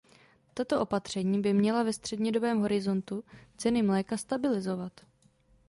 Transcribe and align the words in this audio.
Tato 0.53 0.81
opatření 0.81 1.41
by 1.41 1.53
měla 1.53 1.83
ve 1.83 1.93
střednědobém 1.93 2.59
horizontu 2.59 3.23
ceny 3.57 3.81
mléka 3.83 4.17
stabilizovat. 4.17 5.01